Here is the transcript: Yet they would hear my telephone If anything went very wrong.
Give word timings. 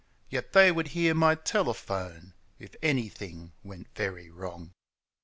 Yet 0.31 0.53
they 0.53 0.71
would 0.71 0.87
hear 0.87 1.13
my 1.13 1.35
telephone 1.35 2.33
If 2.57 2.75
anything 2.81 3.51
went 3.63 3.85
very 3.93 4.31
wrong. 4.31 4.71